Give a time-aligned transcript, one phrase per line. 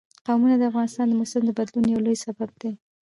[0.25, 2.79] قومونه د افغانستان د موسم د بدلون یو لوی سبب کېږي.